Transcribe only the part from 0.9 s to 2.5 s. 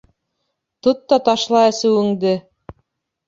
та ташла әсеүеңде.